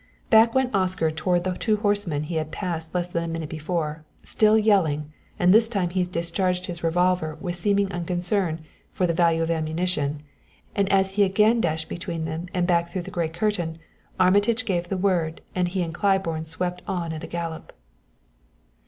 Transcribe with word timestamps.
Back 0.31 0.55
went 0.55 0.73
Oscar 0.73 1.11
toward 1.11 1.43
the 1.43 1.53
two 1.55 1.77
horsemen 1.77 2.23
he 2.23 2.37
had 2.37 2.51
passed 2.51 2.95
less 2.95 3.09
than 3.11 3.23
a 3.23 3.27
minute 3.27 3.49
before, 3.49 4.03
still 4.23 4.57
yelling, 4.57 5.13
and 5.37 5.53
this 5.53 5.67
time 5.67 5.91
he 5.91 6.03
discharged 6.03 6.65
his 6.65 6.83
revolver 6.83 7.37
with 7.39 7.55
seeming 7.55 7.91
unconcern, 7.91 8.61
for 8.91 9.05
the 9.05 9.13
value 9.13 9.43
of 9.43 9.51
ammunition, 9.51 10.23
and 10.75 10.91
as 10.91 11.11
he 11.11 11.23
again 11.23 11.61
dashed 11.61 11.87
between 11.87 12.25
them, 12.25 12.47
and 12.51 12.65
back 12.65 12.89
through 12.89 13.03
the 13.03 13.11
gray 13.11 13.29
curtain, 13.29 13.77
Armitage 14.19 14.65
gave 14.65 14.89
the 14.89 14.97
word, 14.97 15.39
and 15.53 15.67
he 15.67 15.83
and 15.83 15.93
Claiborne 15.93 16.47
swept 16.47 16.81
on 16.87 17.13
at 17.13 17.23
a 17.23 17.27
gallop. 17.27 17.71